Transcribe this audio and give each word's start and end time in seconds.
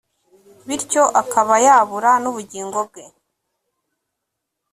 bityo 0.67 1.03
akaba 1.21 1.53
yabura 1.65 2.11
n'ubugingo 2.23 2.79
bwe 2.87 3.03